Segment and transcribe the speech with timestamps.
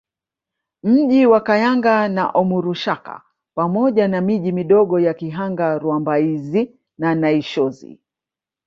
[0.83, 3.21] Mji wa Kayanga na Omurushaka
[3.55, 8.01] pamoja na miji midogo ya Kihanga Rwambaizi na Nyaishozi